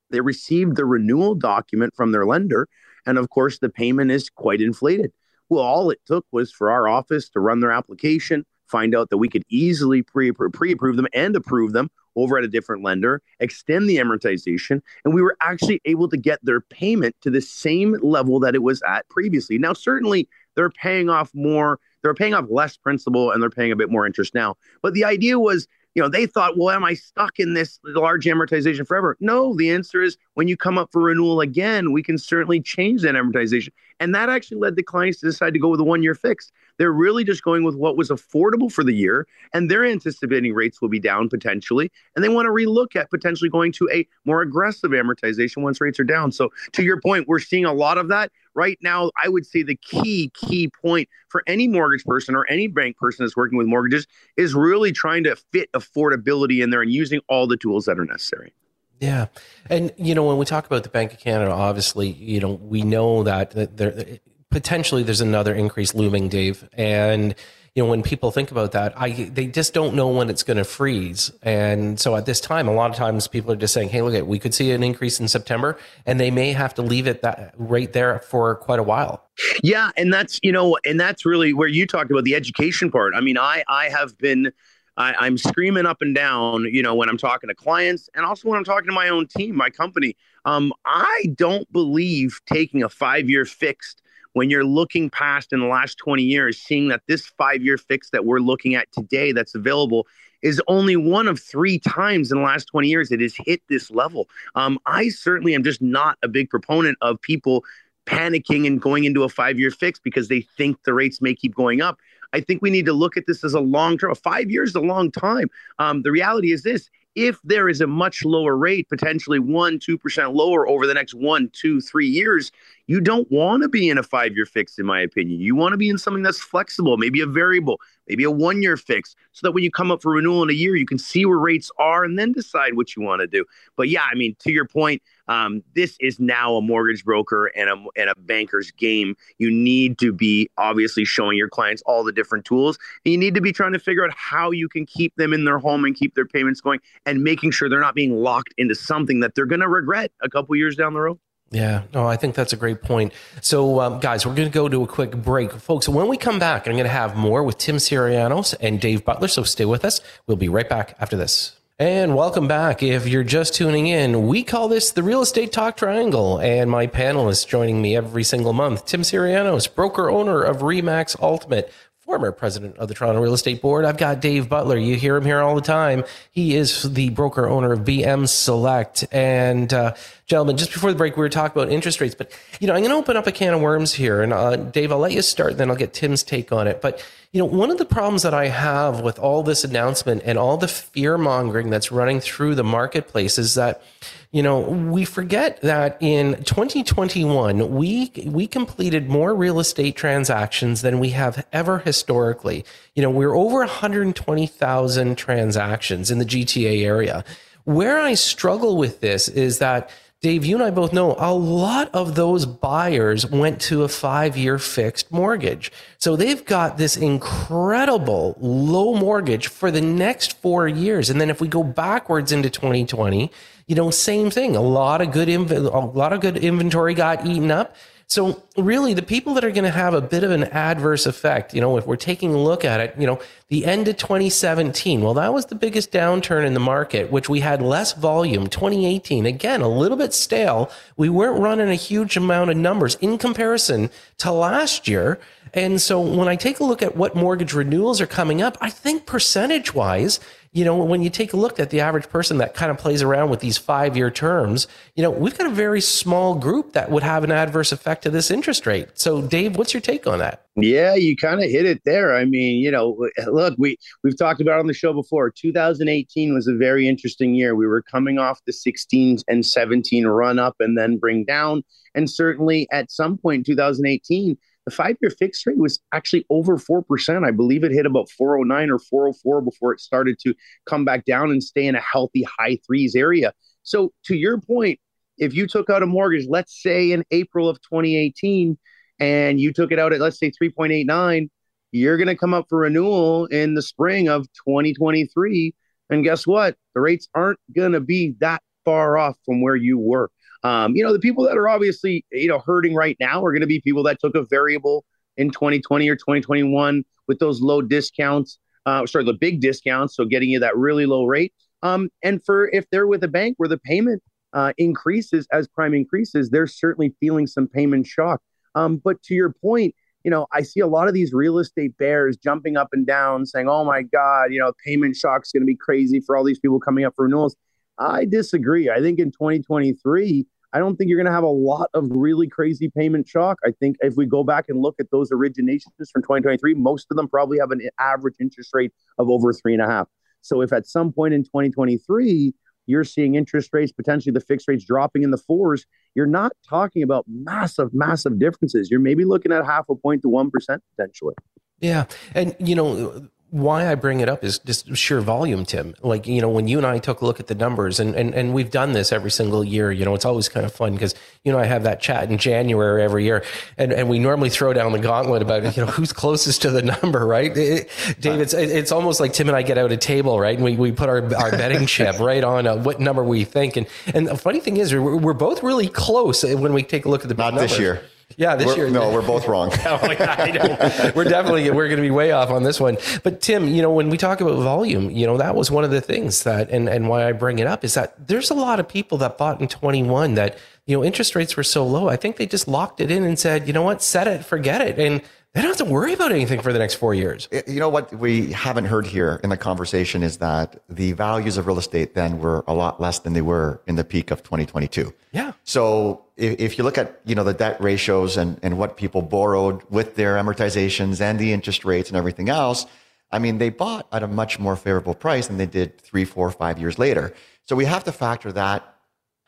[0.09, 2.67] They received the renewal document from their lender.
[3.05, 5.13] And of course, the payment is quite inflated.
[5.51, 9.19] Well, all it took was for our office to run their application, find out that
[9.19, 13.89] we could easily pre approve them and approve them over at a different lender, extend
[13.89, 18.41] the amortization, and we were actually able to get their payment to the same level
[18.41, 19.59] that it was at previously.
[19.59, 23.77] Now, certainly they're paying off more, they're paying off less principal, and they're paying a
[23.77, 24.57] bit more interest now.
[24.83, 28.25] But the idea was you know, they thought, well, am I stuck in this large
[28.25, 29.17] amortization forever?
[29.21, 33.03] No, the answer is when you come up for renewal again, we can certainly change
[33.03, 33.71] that amortization.
[34.01, 36.53] And that actually led the clients to decide to go with a one year fixed.
[36.79, 40.83] They're really just going with what was affordable for the year, and they're anticipating rates
[40.83, 41.93] will be down potentially.
[42.17, 46.01] And they want to relook at potentially going to a more aggressive amortization once rates
[46.01, 46.33] are down.
[46.33, 49.63] So, to your point, we're seeing a lot of that right now, I would say
[49.63, 53.67] the key, key point for any mortgage person or any bank person that's working with
[53.67, 57.99] mortgages is really trying to fit affordability in there and using all the tools that
[57.99, 58.53] are necessary.
[59.01, 59.27] Yeah.
[59.69, 62.83] And, you know, when we talk about the Bank of Canada, obviously, you know, we
[62.83, 64.19] know that there
[64.51, 66.69] potentially there's another increase looming, Dave.
[66.73, 67.35] And,
[67.75, 70.59] you know, when people think about that, I they just don't know when it's going
[70.59, 71.33] to freeze.
[71.43, 74.15] And so at this time, a lot of times people are just saying, "Hey, look
[74.15, 77.23] at we could see an increase in September," and they may have to leave it
[77.23, 79.25] that right there for quite a while.
[79.65, 83.13] Yeah, and that's you know, and that's really where you talked about the education part.
[83.17, 84.53] I mean, I I have been.
[84.97, 88.49] I, am screaming up and down, you know, when I'm talking to clients and also
[88.49, 90.15] when I'm talking to my own team, my company.
[90.45, 94.04] Um, I don't believe taking a five year fixed
[94.35, 98.11] when you're looking past in the last 20 years, seeing that this five year fix
[98.11, 100.07] that we're looking at today that's available
[100.43, 103.91] is only one of three times in the last 20 years it has hit this
[103.91, 104.29] level.
[104.55, 107.65] Um, I certainly am just not a big proponent of people
[108.07, 111.55] panicking and going into a five year fix because they think the rates may keep
[111.55, 111.99] going up.
[112.35, 114.15] I think we need to look at this as a long term.
[114.17, 115.49] Five years is a long time.
[115.79, 120.35] Um, the reality is this if there is a much lower rate, potentially one, 2%
[120.35, 122.51] lower over the next one, two, three years,
[122.87, 125.41] you don't want to be in a five year fix, in my opinion.
[125.41, 128.77] You want to be in something that's flexible, maybe a variable, maybe a one year
[128.77, 131.25] fix, so that when you come up for renewal in a year, you can see
[131.25, 133.45] where rates are and then decide what you want to do.
[133.77, 137.71] But yeah, I mean, to your point, um, this is now a mortgage broker and
[137.71, 139.17] a, and a banker's game.
[139.39, 142.79] You need to be obviously showing your clients all the different tools.
[143.07, 145.47] And you need to be trying to figure out how you can keep them in
[145.47, 148.75] their home and keep their payments going and making sure they're not being locked into
[148.75, 151.19] something that they're going to regret a couple years down the road.
[151.55, 153.13] Yeah, no, I think that's a great point.
[153.41, 155.53] So, um, guys, we're going to go to a quick break.
[155.53, 159.05] Folks, when we come back, I'm going to have more with Tim Syrianos and Dave
[159.05, 159.29] Butler.
[159.29, 160.01] So stay with us.
[160.27, 161.57] We'll be right back after this.
[161.79, 162.83] And welcome back.
[162.83, 166.39] If you're just tuning in, we call this the Real Estate Talk Triangle.
[166.39, 171.73] And my panelists joining me every single month Tim Sirianos, broker owner of Remax Ultimate,
[172.05, 173.87] former president of the Toronto Real Estate Board.
[173.87, 174.77] I've got Dave Butler.
[174.77, 176.05] You hear him here all the time.
[176.33, 179.07] He is the broker owner of BM Select.
[179.11, 179.95] And uh,
[180.27, 182.15] gentlemen, just before the break, we were talking about interest rates.
[182.15, 184.21] But you know, I'm going to open up a can of worms here.
[184.21, 186.83] And uh, Dave, I'll let you start, then I'll get Tim's take on it.
[186.83, 187.03] But
[187.35, 190.57] you know, one of the problems that I have with all this announcement and all
[190.57, 193.83] the fear mongering that's running through the marketplace is that
[194.31, 200.99] you know, we forget that in 2021, we, we completed more real estate transactions than
[200.99, 202.65] we have ever historically.
[202.97, 207.25] You know, we're over 120,000 transactions in the GTA area.
[207.63, 209.89] Where I struggle with this is that
[210.25, 214.39] Dave, you and I both know a lot of those buyers went to a five
[214.39, 215.71] year fixed mortgage.
[215.99, 221.11] So they've got this incredible low mortgage for the next four years.
[221.11, 223.31] And then if we go backwards into 2020,
[223.67, 224.57] you know, same thing.
[224.57, 227.77] A lot of good, inv- a lot of good inventory got eaten up.
[228.07, 231.55] So really the people that are going to have a bit of an adverse effect,
[231.55, 235.01] you know, if we're taking a look at it, you know, the end of 2017,
[235.01, 238.47] well, that was the biggest downturn in the market, which we had less volume.
[238.47, 240.71] 2018, again, a little bit stale.
[240.97, 245.19] We weren't running a huge amount of numbers in comparison to last year.
[245.55, 248.71] And so when I take a look at what mortgage renewals are coming up, I
[248.71, 250.21] think percentage wise,
[250.55, 253.03] you know, when you take a look at the average person that kind of plays
[253.03, 256.93] around with these five year terms, you know, we've got a very small group that
[256.93, 258.89] would have an adverse effect to this interest rate.
[258.95, 260.47] So, Dave, what's your take on that?
[260.55, 262.15] Yeah, you kind of hit it there.
[262.15, 265.29] I mean, you know, look, we we've talked about on the show before.
[265.29, 267.57] 2018 was a very interesting year.
[267.57, 271.65] We were coming off the 16 and 17 run up and then bring down,
[271.97, 276.57] and certainly at some point in 2018 the five year fixed rate was actually over
[276.57, 277.27] 4%.
[277.27, 280.35] I believe it hit about 409 or 404 before it started to
[280.67, 283.33] come back down and stay in a healthy high threes area.
[283.63, 284.79] So, to your point,
[285.19, 288.59] if you took out a mortgage, let's say in April of 2018,
[289.01, 291.29] and you took it out at, let's say, 3.89,
[291.73, 295.55] you're going to come up for renewal in the spring of 2023.
[295.91, 296.57] And guess what?
[296.75, 300.11] The rates aren't going to be that far off from where you were.
[300.45, 303.41] Um, you know, the people that are obviously, you know, hurting right now are going
[303.41, 304.85] to be people that took a variable
[305.17, 309.97] in 2020 or 2021 with those low discounts, uh, sorry, the big discounts.
[309.97, 311.33] So getting you that really low rate.
[311.63, 314.03] Um, and for if they're with a bank where the payment
[314.35, 318.21] uh, increases as prime increases, they're certainly feeling some payment shock.
[318.55, 321.77] Um, but to your point, you know, I see a lot of these real estate
[321.79, 325.41] bears jumping up and down saying, oh my God, you know, payment shock is going
[325.41, 327.35] to be crazy for all these people coming up for renewals.
[327.79, 328.69] I disagree.
[328.69, 332.29] I think in 2023, I don't think you're going to have a lot of really
[332.29, 333.39] crazy payment shock.
[333.45, 336.97] I think if we go back and look at those originations from 2023, most of
[336.97, 339.89] them probably have an average interest rate of over three and a half.
[340.21, 342.35] So if at some point in 2023
[342.67, 346.83] you're seeing interest rates potentially the fixed rates dropping in the fours, you're not talking
[346.83, 348.71] about massive, massive differences.
[348.71, 351.15] You're maybe looking at half a point to one percent potentially.
[351.61, 355.75] Yeah, and you know why I bring it up is just sheer volume, Tim.
[355.83, 358.15] Like, you know, when you and I took a look at the numbers and, and,
[358.15, 360.95] and we've done this every single year, you know, it's always kind of fun because,
[361.25, 363.25] you know, I have that chat in January every year
[363.59, 366.63] and, and we normally throw down the gauntlet about, you know, who's closest to the
[366.63, 367.37] number, right?
[367.37, 367.69] It,
[367.99, 370.37] Dave, it's, it's almost like Tim and I get out a table, right?
[370.37, 373.57] And we, we put our, our betting chip right on uh, what number we think.
[373.57, 376.89] And, and the funny thing is we're, we're both really close when we take a
[376.89, 377.51] look at the Not numbers.
[377.51, 377.83] this year.
[378.17, 378.71] Yeah, this we're, year.
[378.71, 379.51] No, we're both wrong.
[379.67, 382.77] oh, yeah, we're definitely we're going to be way off on this one.
[383.03, 385.71] But Tim, you know, when we talk about volume, you know, that was one of
[385.71, 388.61] the things that, and and why I bring it up is that there's a lot
[388.61, 391.89] of people that bought in 21 that you know interest rates were so low.
[391.89, 394.61] I think they just locked it in and said, you know what, set it, forget
[394.61, 395.03] it, and
[395.35, 397.29] they don't have to worry about anything for the next four years.
[397.49, 401.49] You know what we haven't heard here in the conversation is that the values of
[401.49, 404.95] real estate then were a lot less than they were in the peak of 2022.
[405.11, 405.33] Yeah.
[405.43, 409.03] So if, if, you look at you know the debt ratios and, and what people
[409.03, 412.67] borrowed with their amortizations and the interest rates and everything else,
[413.11, 416.31] I mean, they bought at a much more favorable price than they did three, four,
[416.31, 417.15] five years later.
[417.45, 418.75] So we have to factor that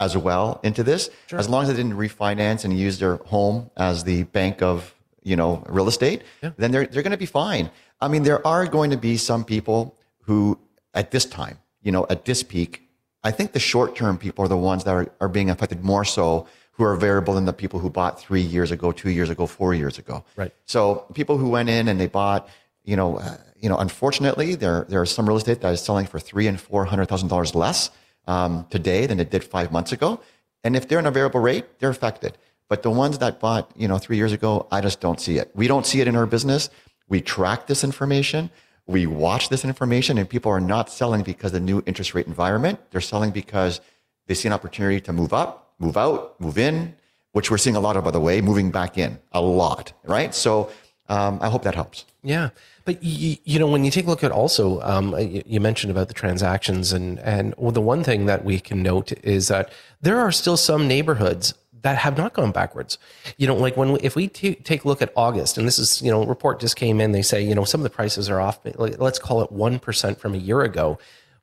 [0.00, 1.10] as well into this.
[1.26, 1.38] Sure.
[1.38, 5.36] As long as they didn't refinance and use their home as the bank of you
[5.36, 6.50] know real estate, yeah.
[6.56, 7.70] then they're they're going to be fine.
[8.00, 10.58] I mean, there are going to be some people who
[10.94, 12.82] at this time, you know, at this peak,
[13.22, 16.04] I think the short term people are the ones that are, are being affected more
[16.04, 16.46] so
[16.76, 19.74] who are variable than the people who bought three years ago, two years ago, four
[19.74, 20.24] years ago.
[20.36, 20.52] Right.
[20.66, 22.48] So people who went in and they bought,
[22.84, 26.06] you know, uh, you know, unfortunately, there there are some real estate that is selling
[26.06, 27.90] for three and four hundred thousand dollars less
[28.26, 30.20] um, today than it did five months ago.
[30.62, 32.36] And if they're in a variable rate, they're affected.
[32.68, 35.50] But the ones that bought, you know, three years ago, I just don't see it.
[35.54, 36.68] We don't see it in our business.
[37.08, 38.50] We track this information.
[38.86, 42.26] We watch this information and people are not selling because of the new interest rate
[42.26, 42.80] environment.
[42.90, 43.80] They're selling because
[44.26, 46.94] they see an opportunity to move up, move out, move in,
[47.32, 50.34] which we're seeing a lot of, by the way, moving back in a lot, right?
[50.34, 50.70] So
[51.08, 52.04] um, I hope that helps.
[52.22, 52.50] Yeah.
[52.84, 56.08] But you, you, know, when you take a look at also, um, you mentioned about
[56.08, 60.32] the transactions, and and the one thing that we can note is that there are
[60.32, 62.98] still some neighborhoods that have not gone backwards.
[63.36, 66.00] You know, like when if we t- take a look at August, and this is
[66.00, 68.40] you know, report just came in, they say you know some of the prices are
[68.40, 68.60] off.
[68.76, 70.98] Let's call it one percent from a year ago,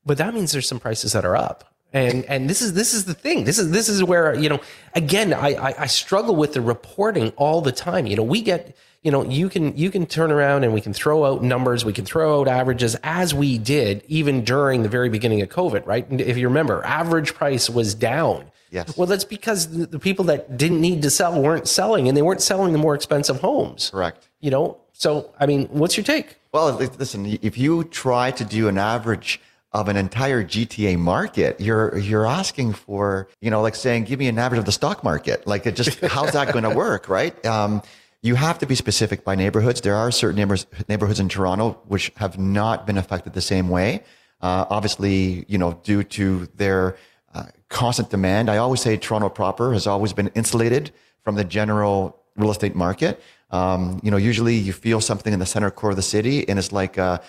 [0.06, 1.72] but that means there's some prices that are up.
[1.93, 3.43] And and this is this is the thing.
[3.43, 4.60] This is this is where you know
[4.95, 8.08] again I, I, I struggle with the reporting all the time.
[8.08, 10.93] You know, we get you know, you can you can turn around and we can
[10.93, 15.10] throw out numbers, we can throw out averages as we did even during the very
[15.10, 16.10] beginning of COVID, right?
[16.10, 18.49] And if you remember, average price was down.
[18.71, 18.97] Yes.
[18.97, 22.41] Well, that's because the people that didn't need to sell weren't selling, and they weren't
[22.41, 23.91] selling the more expensive homes.
[23.91, 24.29] Correct.
[24.39, 26.38] You know, so I mean, what's your take?
[26.53, 29.41] Well, listen, if you try to do an average
[29.73, 34.27] of an entire GTA market, you're you're asking for, you know, like saying, give me
[34.27, 35.47] an average of the stock market.
[35.47, 37.43] Like it just how's that going to work, right?
[37.45, 37.81] Um,
[38.21, 39.81] you have to be specific by neighborhoods.
[39.81, 44.03] There are certain neighbors, neighborhoods in Toronto which have not been affected the same way.
[44.41, 46.97] Uh, obviously, you know, due to their
[47.33, 48.49] uh, constant demand.
[48.49, 50.91] I always say Toronto proper has always been insulated
[51.23, 53.21] from the general real estate market.
[53.53, 56.59] Um, you know, usually you feel something in the center core of the city, and
[56.59, 57.21] it's like a,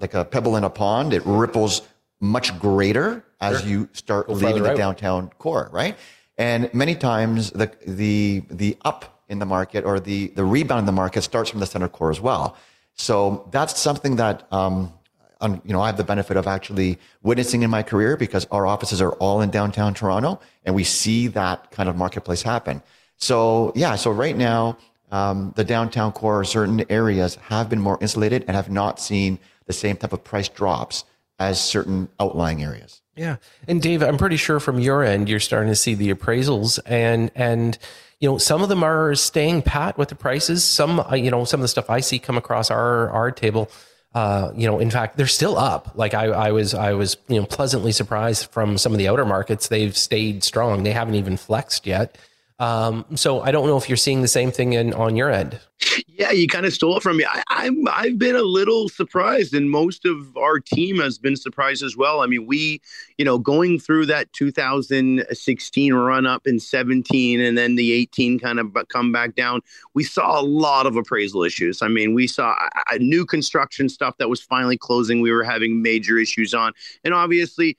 [0.00, 1.12] like a pebble in a pond.
[1.12, 1.82] It ripples
[2.20, 3.68] much greater as sure.
[3.68, 5.96] you start Go leaving the downtown core, right?
[6.38, 10.86] And many times the the the up in the market or the, the rebound in
[10.86, 12.56] the market starts from the center core as well.
[12.94, 14.92] So that's something that, um,
[15.42, 19.02] you know, I have the benefit of actually witnessing in my career because our offices
[19.02, 22.82] are all in downtown Toronto and we see that kind of marketplace happen.
[23.16, 24.78] So yeah, so right now,
[25.10, 29.38] um, the downtown core, or certain areas have been more insulated and have not seen
[29.66, 31.04] the same type of price drops
[31.38, 33.02] as certain outlying areas.
[33.14, 33.36] Yeah.
[33.66, 37.30] And Dave, I'm pretty sure from your end, you're starting to see the appraisals and,
[37.34, 37.78] and,
[38.20, 40.64] you know, some of them are staying pat with the prices.
[40.64, 43.70] Some, uh, you know, some of the stuff I see come across our our table,
[44.14, 45.92] uh, you know, in fact, they're still up.
[45.94, 49.26] Like I, I was, I was, you know, pleasantly surprised from some of the outer
[49.26, 49.68] markets.
[49.68, 50.82] They've stayed strong.
[50.82, 52.16] They haven't even flexed yet.
[52.58, 55.60] Um, so I don't know if you're seeing the same thing in, on your end.
[56.08, 57.26] Yeah, you kind of stole it from me.
[57.28, 61.82] I, I'm I've been a little surprised, and most of our team has been surprised
[61.82, 62.22] as well.
[62.22, 62.80] I mean, we,
[63.18, 68.58] you know, going through that 2016 run up in 17, and then the 18 kind
[68.58, 69.60] of come back down.
[69.94, 71.82] We saw a lot of appraisal issues.
[71.82, 72.54] I mean, we saw
[72.90, 75.20] a new construction stuff that was finally closing.
[75.20, 76.72] We were having major issues on,
[77.04, 77.76] and obviously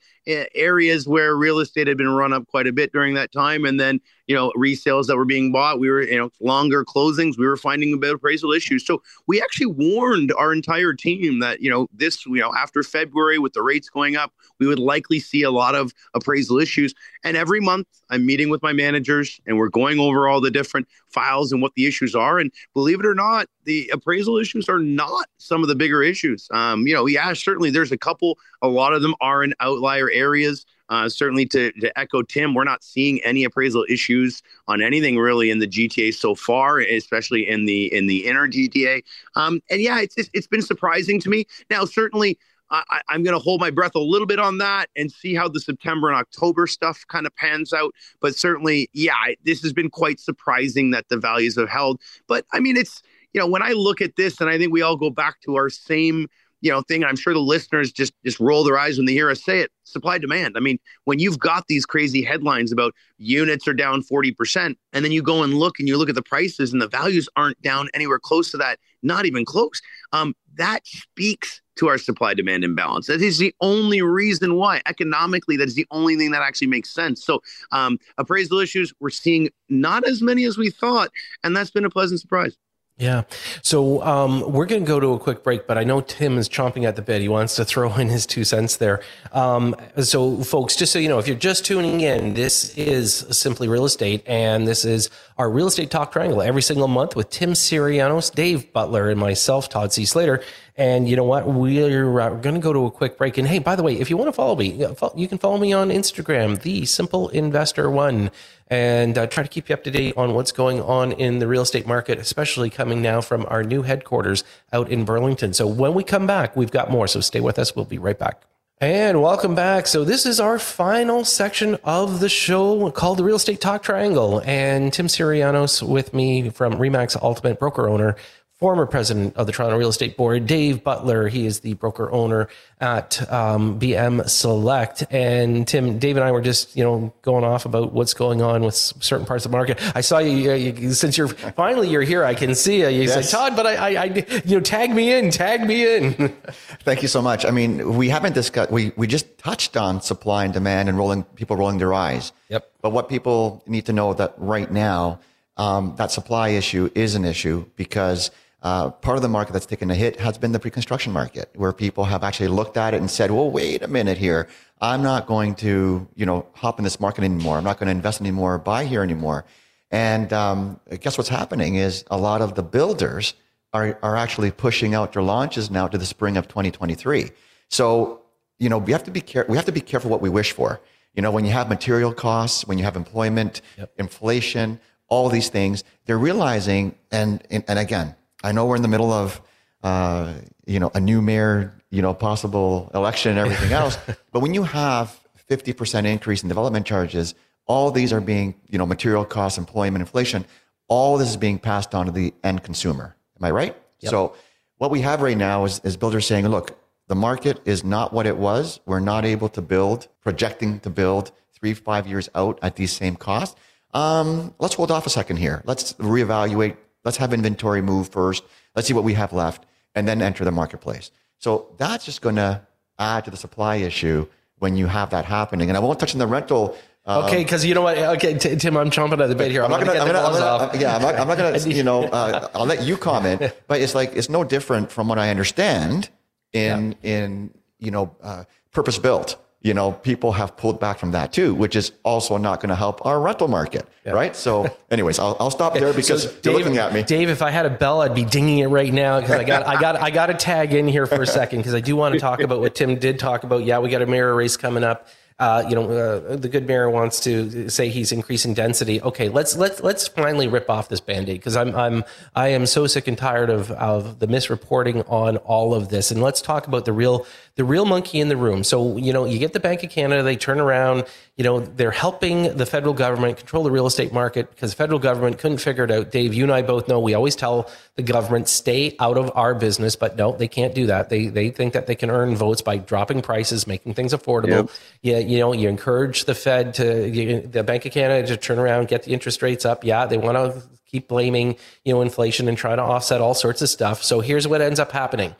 [0.54, 3.80] areas where real estate had been run up quite a bit during that time, and
[3.80, 5.80] then you know resales that were being bought.
[5.80, 7.38] We were you know longer closings.
[7.38, 8.86] We were finding about appraisal issues.
[8.86, 13.38] So we actually warned our entire team that you know this you know after February
[13.38, 16.94] with the rates going up, we would likely see a lot of appraisal issues.
[17.24, 20.88] And every month I'm meeting with my managers and we're going over all the different
[21.08, 22.38] files and what the issues are.
[22.38, 26.48] And believe it or not, the appraisal issues are not some of the bigger issues.
[26.52, 28.38] Um, you know, yeah, certainly there's a couple.
[28.62, 30.64] A lot of them are in outlier areas.
[30.88, 35.50] Uh, certainly, to, to echo Tim, we're not seeing any appraisal issues on anything really
[35.50, 39.02] in the GTA so far, especially in the in the inner GTA.
[39.36, 41.46] Um, and yeah, it's it's been surprising to me.
[41.70, 42.38] Now, certainly,
[42.70, 45.48] I, am going to hold my breath a little bit on that and see how
[45.48, 47.94] the September and October stuff kind of pans out.
[48.20, 52.00] But certainly, yeah, this has been quite surprising that the values have held.
[52.26, 54.82] But I mean, it's, you know, when I look at this, and I think we
[54.82, 56.28] all go back to our same,
[56.60, 57.04] you know, thing.
[57.04, 59.70] I'm sure the listeners just just roll their eyes when they hear us say it.
[59.84, 60.56] Supply demand.
[60.56, 65.12] I mean, when you've got these crazy headlines about units are down 40%, and then
[65.12, 67.88] you go and look and you look at the prices and the values aren't down
[67.94, 69.80] anywhere close to that, not even close.
[70.12, 73.06] Um, that speaks to our supply demand imbalance.
[73.06, 74.82] That is the only reason why.
[74.86, 77.24] Economically, that is the only thing that actually makes sense.
[77.24, 77.40] So,
[77.70, 81.10] um, appraisal issues, we're seeing not as many as we thought,
[81.44, 82.56] and that's been a pleasant surprise.
[82.98, 83.22] Yeah.
[83.62, 86.48] So um, we're going to go to a quick break, but I know Tim is
[86.48, 87.20] chomping at the bit.
[87.20, 89.00] He wants to throw in his two cents there.
[89.32, 93.68] Um, so, folks, just so you know, if you're just tuning in, this is Simply
[93.68, 97.52] Real Estate, and this is our Real Estate Talk Triangle every single month with Tim
[97.52, 100.04] Syrianos, Dave Butler, and myself, Todd C.
[100.04, 100.42] Slater.
[100.76, 101.46] And you know what?
[101.46, 103.36] We're, uh, going to go to a quick break.
[103.36, 105.72] And hey, by the way, if you want to follow me, you can follow me
[105.72, 108.30] on Instagram, The Simple Investor One
[108.70, 111.46] and uh, try to keep you up to date on what's going on in the
[111.46, 115.52] real estate market, especially coming now from our new headquarters out in Burlington.
[115.54, 117.06] So when we come back, we've got more.
[117.08, 117.74] So stay with us.
[117.74, 118.42] We'll be right back.
[118.80, 119.88] And welcome back.
[119.88, 124.40] So this is our final section of the show called the Real Estate Talk Triangle.
[124.44, 128.14] And Tim Syrianos with me from Remax Ultimate Broker Owner
[128.58, 131.28] former president of the Toronto Real Estate Board, Dave Butler.
[131.28, 132.48] He is the broker owner
[132.80, 135.04] at um, BM Select.
[135.10, 138.62] And Tim, Dave and I were just, you know, going off about what's going on
[138.62, 139.80] with certain parts of the market.
[139.96, 142.24] I saw you, uh, you since you're finally you're here.
[142.24, 142.88] I can see you.
[142.88, 143.30] You yes.
[143.30, 146.12] said, Todd, but I, I, I, you know, tag me in, tag me in.
[146.82, 147.44] Thank you so much.
[147.44, 148.72] I mean, we haven't discussed.
[148.72, 152.32] We we just touched on supply and demand and rolling people rolling their eyes.
[152.48, 152.72] Yep.
[152.82, 155.20] But what people need to know that right now,
[155.56, 159.90] um, that supply issue is an issue because uh, part of the market that's taken
[159.90, 163.10] a hit has been the pre-construction market, where people have actually looked at it and
[163.10, 164.48] said, "Well, wait a minute here.
[164.80, 167.56] I'm not going to, you know, hop in this market anymore.
[167.56, 169.44] I'm not going to invest anymore, buy here anymore."
[169.90, 173.34] And um, guess what's happening is a lot of the builders
[173.72, 177.30] are are actually pushing out their launches now to the spring of 2023.
[177.68, 178.22] So,
[178.58, 180.52] you know, we have to be care- we have to be careful what we wish
[180.52, 180.80] for.
[181.14, 183.92] You know, when you have material costs, when you have employment, yep.
[183.98, 188.88] inflation, all these things, they're realizing, and, and, and again, I know we're in the
[188.88, 189.40] middle of,
[189.82, 190.34] uh,
[190.66, 193.98] you know, a new mayor, you know, possible election and everything else.
[194.32, 195.18] but when you have
[195.50, 197.34] 50% increase in development charges,
[197.66, 200.44] all these are being, you know, material costs, employment, inflation,
[200.88, 203.14] all this is being passed on to the end consumer.
[203.38, 203.76] Am I right?
[204.00, 204.10] Yep.
[204.10, 204.34] So
[204.78, 208.26] what we have right now is, is builders saying, look, the market is not what
[208.26, 208.80] it was.
[208.86, 213.16] We're not able to build, projecting to build three, five years out at these same
[213.16, 213.56] costs.
[213.94, 215.62] Um, let's hold off a second here.
[215.64, 216.76] Let's reevaluate
[217.08, 218.44] Let's have inventory move first.
[218.76, 221.10] Let's see what we have left and then enter the marketplace.
[221.38, 222.60] So that's just going to
[222.98, 224.26] add to the supply issue
[224.58, 225.70] when you have that happening.
[225.70, 226.76] And I won't touch on the rental.
[227.06, 227.96] Um, okay, because you know what?
[227.96, 229.64] Okay, t- Tim, I'm chomping at the bit here.
[229.64, 230.78] I'm, I'm not going to.
[230.78, 231.72] Yeah, I'm not, I'm not going to.
[231.72, 233.40] You know, uh, I'll let you comment.
[233.68, 236.10] But it's like it's no different from what I understand
[236.52, 237.10] in yeah.
[237.10, 241.52] in you know uh, purpose built you know, people have pulled back from that too,
[241.52, 244.12] which is also not going to help our rental market, yeah.
[244.12, 244.36] right?
[244.36, 247.02] So, anyways, I'll, I'll stop there because so Dave, you're looking at me.
[247.02, 249.66] Dave, if I had a bell, I'd be dinging it right now because I got,
[249.66, 252.14] I got, I got to tag in here for a second because I do want
[252.14, 253.64] to talk about what Tim did talk about.
[253.64, 256.90] Yeah, we got a mirror race coming up uh, you know, uh, the good mayor
[256.90, 259.00] wants to say he's increasing density.
[259.00, 262.88] Okay, let's let's let's finally rip off this band-aid because I'm I'm I am so
[262.88, 266.10] sick and tired of of the misreporting on all of this.
[266.10, 267.24] And let's talk about the real
[267.58, 268.62] the real monkey in the room.
[268.62, 271.04] So you know, you get the Bank of Canada, they turn around,
[271.36, 275.00] you know, they're helping the federal government control the real estate market because the federal
[275.00, 276.12] government couldn't figure it out.
[276.12, 279.56] Dave, you and I both know we always tell the government stay out of our
[279.56, 281.08] business, but no, they can't do that.
[281.08, 284.68] They they think that they can earn votes by dropping prices, making things affordable.
[284.68, 284.70] Yep.
[285.02, 288.60] Yeah, you know, you encourage the Fed to you, the Bank of Canada to turn
[288.60, 289.82] around, get the interest rates up.
[289.82, 293.62] Yeah, they want to keep blaming you know inflation and try to offset all sorts
[293.62, 294.04] of stuff.
[294.04, 295.34] So here's what ends up happening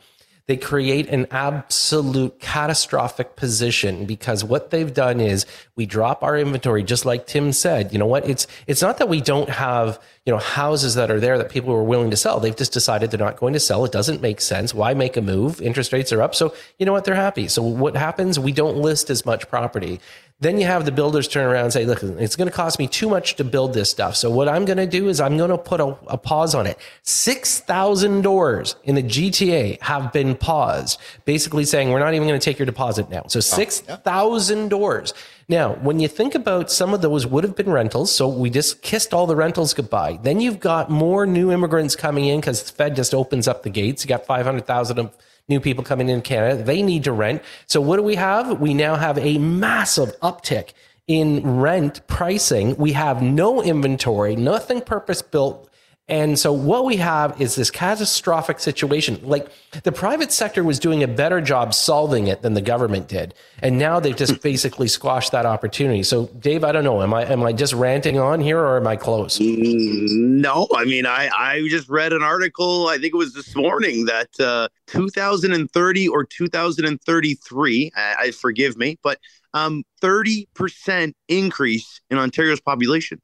[0.49, 6.81] they create an absolute catastrophic position because what they've done is we drop our inventory
[6.81, 7.93] just like Tim said.
[7.93, 8.27] You know what?
[8.27, 11.71] It's it's not that we don't have, you know, houses that are there that people
[11.71, 12.39] are willing to sell.
[12.39, 13.85] They've just decided they're not going to sell.
[13.85, 14.73] It doesn't make sense.
[14.73, 15.61] Why make a move?
[15.61, 16.33] Interest rates are up.
[16.33, 17.05] So, you know what?
[17.05, 17.47] They're happy.
[17.47, 18.39] So what happens?
[18.39, 20.01] We don't list as much property.
[20.41, 22.87] Then you have the builders turn around and say, look, it's going to cost me
[22.87, 24.15] too much to build this stuff.
[24.15, 26.65] So what I'm going to do is I'm going to put a, a pause on
[26.65, 26.77] it.
[27.03, 32.43] 6,000 doors in the GTA have been paused, basically saying we're not even going to
[32.43, 33.23] take your deposit now.
[33.27, 35.13] So 6,000 doors.
[35.49, 38.81] Now, when you think about some of those would have been rentals, so we just
[38.81, 40.19] kissed all the rentals goodbye.
[40.23, 43.69] Then you've got more new immigrants coming in because the Fed just opens up the
[43.69, 44.05] gates.
[44.05, 45.11] You got 500,000 of
[45.49, 46.61] new people coming in Canada.
[46.61, 47.41] They need to rent.
[47.65, 48.59] So what do we have?
[48.59, 50.69] We now have a massive uptick
[51.07, 52.75] in rent pricing.
[52.77, 55.68] We have no inventory, nothing purpose built
[56.09, 59.19] And so what we have is this catastrophic situation.
[59.21, 59.47] Like
[59.83, 63.35] the private sector was doing a better job solving it than the government did.
[63.59, 66.01] And now they've just basically squashed that opportunity.
[66.01, 67.03] So Dave, I don't know.
[67.03, 69.37] Am I am I just ranting on here or am I close?
[69.37, 70.09] Mm,
[70.41, 74.05] no, I mean I I just read an article, I think it was this morning
[74.05, 79.19] that uh 2030 or 2033, I, I forgive me, but
[79.53, 83.21] um 30% increase in Ontario's population.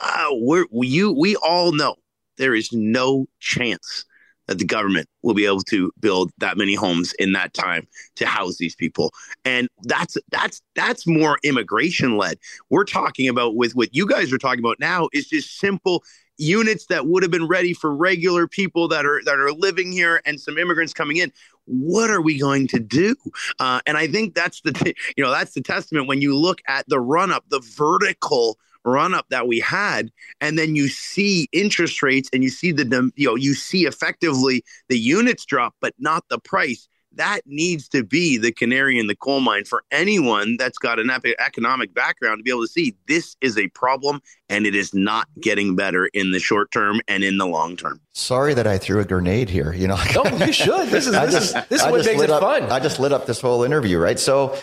[0.00, 1.96] Uh, we're, you, we all know
[2.38, 4.04] there is no chance
[4.46, 7.86] that the government will be able to build that many homes in that time
[8.16, 9.12] to house these people.
[9.44, 12.38] And that's that's that's more immigration led
[12.70, 16.02] we're talking about with what you guys are talking about now is just simple
[16.38, 20.20] units that would have been ready for regular people that are that are living here
[20.24, 21.32] and some immigrants coming in.
[21.64, 23.14] What are we going to do?
[23.58, 26.88] Uh, and i think that's the you know that's the testament when you look at
[26.88, 30.10] the run up the vertical run up that we had
[30.40, 34.62] and then you see interest rates and you see the you know you see effectively
[34.88, 39.16] the units drop but not the price that needs to be the canary in the
[39.16, 43.36] coal mine for anyone that's got an economic background to be able to see this
[43.40, 47.38] is a problem and it is not getting better in the short term and in
[47.38, 48.00] the long term.
[48.12, 49.72] Sorry that I threw a grenade here.
[49.72, 50.88] You know, no, you should.
[50.88, 52.64] This is this just, is this is what makes it up, fun.
[52.64, 54.18] I just lit up this whole interview, right?
[54.18, 54.56] So,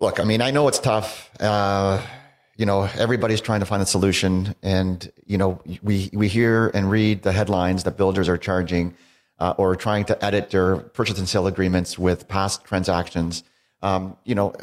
[0.00, 1.30] look, I mean, I know it's tough.
[1.40, 2.00] Uh,
[2.56, 4.54] you know, everybody's trying to find a solution.
[4.62, 8.94] And, you know, we, we hear and read the headlines that builders are charging
[9.38, 13.44] uh, or trying to edit their purchase and sale agreements with past transactions.
[13.82, 14.54] Um, you know,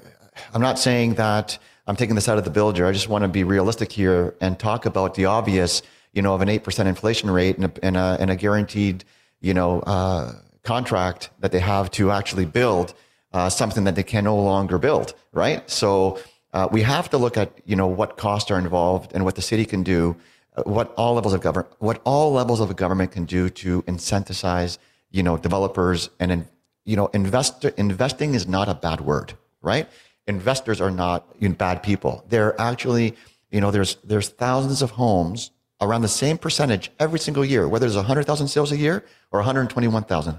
[0.54, 2.88] I'm not saying that I'm taking this out of the builder.
[2.88, 5.84] I just want to be realistic here and talk about the obvious,
[6.14, 9.04] you know, of an 8% inflation rate and a, and a, and a guaranteed,
[9.41, 10.34] you know, uh,
[10.64, 12.96] contract that they have to actually build
[13.34, 15.70] uh, something that they can no longer build, right?
[15.70, 16.20] So,
[16.54, 19.41] uh, we have to look at you know what costs are involved and what the
[19.41, 20.16] city can do,
[20.56, 24.78] uh, what all levels of government, what all levels of government can do to incentivize
[25.12, 26.47] you know developers and
[26.86, 29.89] you know investor investing is not a bad word, right?
[30.28, 32.24] Investors are not you know, bad people.
[32.30, 33.16] They're actually
[33.49, 35.51] you know there's there's thousands of homes
[35.82, 40.38] around the same percentage every single year, whether there's 100,000 sales a year or 121,000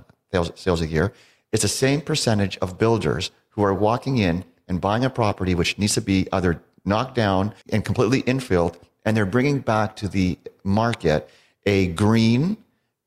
[0.54, 1.12] sales a year.
[1.52, 5.78] It's the same percentage of builders who are walking in and buying a property which
[5.78, 10.38] needs to be either knocked down and completely infilled, and they're bringing back to the
[10.62, 11.28] market
[11.66, 12.56] a green,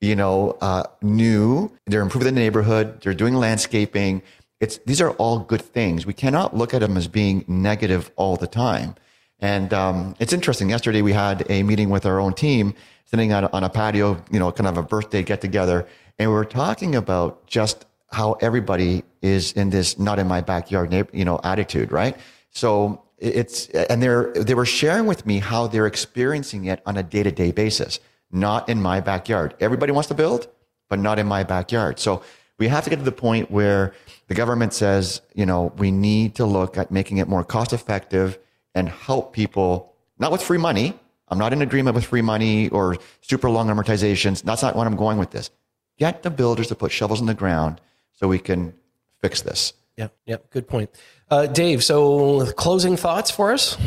[0.01, 1.72] you know, uh, new.
[1.86, 3.01] They're improving the neighborhood.
[3.01, 4.22] They're doing landscaping.
[4.60, 6.05] It's these are all good things.
[6.05, 8.95] We cannot look at them as being negative all the time.
[9.39, 10.70] And um, it's interesting.
[10.70, 12.74] Yesterday we had a meeting with our own team,
[13.05, 15.88] sitting on, on a patio, you know, kind of a birthday get together,
[16.18, 20.93] and we were talking about just how everybody is in this not in my backyard,
[21.14, 22.18] you know, attitude, right?
[22.51, 27.03] So it's, and they're, they were sharing with me how they're experiencing it on a
[27.03, 27.99] day to day basis,
[28.32, 29.55] not in my backyard.
[29.60, 30.47] Everybody wants to build,
[30.89, 31.99] but not in my backyard.
[31.99, 32.24] So
[32.58, 33.93] we have to get to the point where
[34.28, 38.39] the government says, you know, we need to look at making it more cost effective
[38.74, 40.97] and help people, not with free money.
[41.30, 44.43] I'm not in agreement with free money or super long amortizations.
[44.43, 45.49] That's not what I'm going with this.
[45.97, 47.82] Get the builders to put shovels in the ground
[48.18, 48.74] so we can
[49.22, 49.74] fix this.
[49.95, 50.89] Yeah, yeah, good point.
[51.30, 53.78] Uh, Dave, so closing thoughts for us?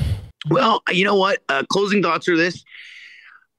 [0.49, 1.41] Well, you know what?
[1.49, 2.65] Uh, closing thoughts are this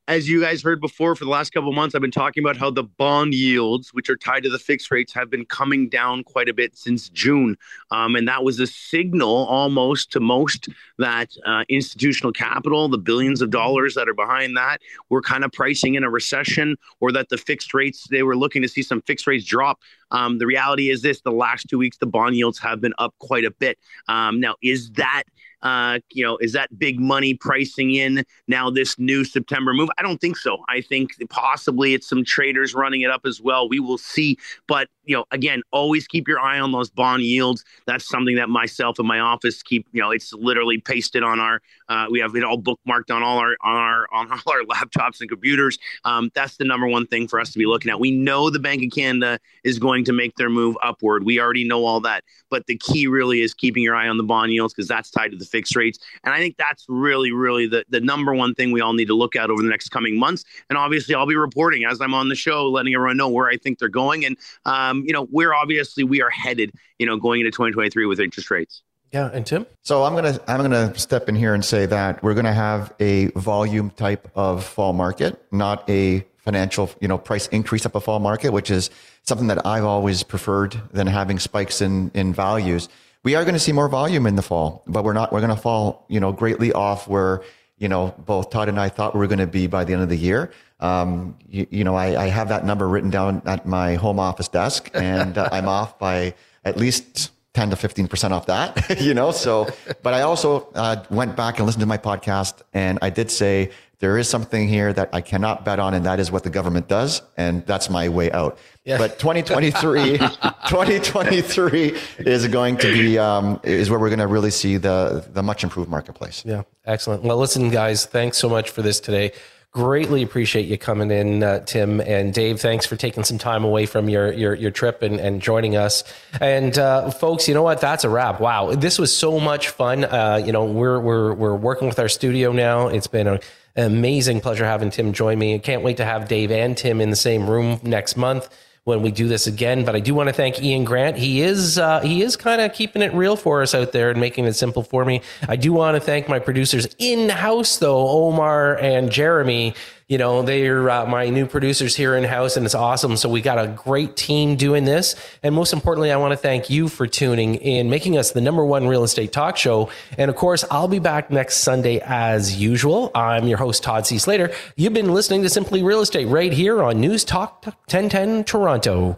[0.08, 2.72] as you guys heard before, for the last couple months, I've been talking about how
[2.72, 6.50] the bond yields, which are tied to the fixed rates, have been coming down quite
[6.50, 7.56] a bit since June.
[7.92, 13.42] Um, and that was a signal almost to most that uh, institutional capital, the billions
[13.42, 17.30] of dollars that are behind that, were kind of pricing in a recession or that
[17.30, 19.80] the fixed rates, they were looking to see some fixed rates drop.
[20.10, 23.14] Um, the reality is this the last two weeks, the bond yields have been up
[23.20, 23.78] quite a bit.
[24.08, 25.24] Um, now, is that
[25.64, 29.90] uh, you know, is that big money pricing in now this new September move?
[29.98, 30.64] I don't think so.
[30.68, 33.70] I think possibly it's some traders running it up as well.
[33.70, 34.38] We will see.
[34.68, 37.66] But you know, again, always keep your eye on those bond yields.
[37.88, 39.88] That's something that myself and my office keep.
[39.92, 41.62] You know, it's literally pasted on our.
[41.90, 45.20] Uh, we have it all bookmarked on all our on our on all our laptops
[45.22, 45.80] and computers.
[46.06, 48.00] Um, that's the number one thing for us to be looking at.
[48.00, 51.26] We know the Bank of Canada is going to make their move upward.
[51.26, 52.24] We already know all that.
[52.50, 55.32] But the key really is keeping your eye on the bond yields because that's tied
[55.32, 56.00] to the fixed rates.
[56.24, 59.16] And I think that's really, really the the number one thing we all need to
[59.16, 60.46] look at over the next coming months.
[60.70, 63.58] And obviously, I'll be reporting as I'm on the show, letting everyone know where I
[63.58, 64.38] think they're going and.
[64.66, 68.52] Um, you know, we're obviously we are headed, you know, going into 2023 with interest
[68.52, 68.82] rates.
[69.12, 69.66] Yeah, and Tim.
[69.82, 73.28] So I'm gonna I'm gonna step in here and say that we're gonna have a
[73.32, 78.20] volume type of fall market, not a financial you know price increase up a fall
[78.20, 78.90] market, which is
[79.24, 82.88] something that I've always preferred than having spikes in in values.
[83.24, 85.56] We are going to see more volume in the fall, but we're not we're going
[85.56, 87.44] to fall you know greatly off where
[87.82, 90.04] you know, both Todd and I thought we were going to be by the end
[90.04, 90.52] of the year.
[90.80, 94.48] Um, you, you, know, I, I, have that number written down at my home office
[94.48, 99.32] desk, and uh, I'm off by at least 10 to 15% off that, you know?
[99.32, 99.68] So,
[100.04, 103.72] but I also uh, went back and listened to my podcast, and I did say
[104.02, 106.88] there is something here that I cannot bet on, and that is what the government
[106.88, 108.58] does, and that's my way out.
[108.84, 108.98] Yeah.
[108.98, 114.78] But 2023, 2023 is going to be um, is where we're going to really see
[114.78, 116.44] the the much improved marketplace.
[116.44, 117.22] Yeah, excellent.
[117.22, 119.34] Well, listen, guys, thanks so much for this today.
[119.70, 122.60] Greatly appreciate you coming in, uh, Tim and Dave.
[122.60, 126.04] Thanks for taking some time away from your your, your trip and, and joining us.
[126.42, 127.80] And uh, folks, you know what?
[127.80, 128.42] That's a wrap.
[128.42, 130.06] Wow, this was so much fun.
[130.06, 132.88] Uh, you know, we're we're we're working with our studio now.
[132.88, 133.40] It's been a
[133.76, 135.56] amazing pleasure having Tim join me.
[135.56, 138.50] I can't wait to have Dave and Tim in the same room next month
[138.84, 139.86] when we do this again.
[139.86, 141.18] But I do want to thank Ian Grant.
[141.18, 144.20] He is uh, he is kind of keeping it real for us out there and
[144.20, 145.22] making it simple for me.
[145.48, 149.76] I do want to thank my producers in house though, Omar and Jeremy
[150.12, 153.16] you know, they're uh, my new producers here in house, and it's awesome.
[153.16, 155.16] So we got a great team doing this.
[155.42, 158.66] And most importantly, I want to thank you for tuning in, making us the number
[158.66, 159.90] one real estate talk show.
[160.18, 163.10] And of course, I'll be back next Sunday as usual.
[163.16, 164.18] I'm your host, Todd C.
[164.18, 164.52] Slater.
[164.76, 169.18] You've been listening to Simply Real Estate right here on News Talk 1010 Toronto.